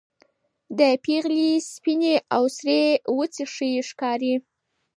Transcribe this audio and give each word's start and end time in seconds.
د 0.77 0.79
پېغلې 1.03 1.47
سپينې 1.71 2.15
او 2.35 2.43
سرې 2.57 2.81
وڅې 3.17 3.43
ښې 3.53 3.69
ښکاري 3.89 4.33